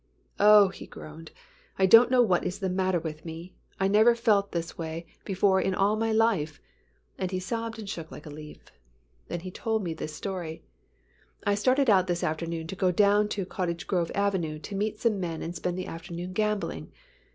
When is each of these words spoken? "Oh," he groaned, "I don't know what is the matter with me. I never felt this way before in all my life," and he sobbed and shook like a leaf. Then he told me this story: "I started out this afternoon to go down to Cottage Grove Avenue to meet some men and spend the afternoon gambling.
"Oh," 0.39 0.69
he 0.69 0.87
groaned, 0.87 1.29
"I 1.77 1.85
don't 1.85 2.09
know 2.09 2.23
what 2.23 2.43
is 2.43 2.57
the 2.57 2.69
matter 2.71 2.97
with 2.99 3.23
me. 3.23 3.53
I 3.79 3.87
never 3.87 4.15
felt 4.15 4.51
this 4.51 4.75
way 4.75 5.05
before 5.25 5.61
in 5.61 5.75
all 5.75 5.95
my 5.95 6.11
life," 6.11 6.59
and 7.19 7.29
he 7.29 7.39
sobbed 7.39 7.77
and 7.77 7.87
shook 7.87 8.09
like 8.09 8.25
a 8.25 8.31
leaf. 8.31 8.71
Then 9.27 9.41
he 9.41 9.51
told 9.51 9.83
me 9.83 9.93
this 9.93 10.15
story: 10.15 10.63
"I 11.45 11.53
started 11.53 11.87
out 11.87 12.07
this 12.07 12.23
afternoon 12.23 12.65
to 12.65 12.75
go 12.75 12.91
down 12.91 13.27
to 13.29 13.45
Cottage 13.45 13.85
Grove 13.85 14.11
Avenue 14.15 14.57
to 14.57 14.73
meet 14.73 14.97
some 14.97 15.19
men 15.19 15.43
and 15.43 15.55
spend 15.55 15.77
the 15.77 15.85
afternoon 15.85 16.33
gambling. 16.33 16.91